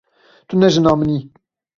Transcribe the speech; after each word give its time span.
Tu 0.47 0.55
ne 0.57 0.67
jina 0.73 0.93
min 0.99 1.11
î. 1.17 1.19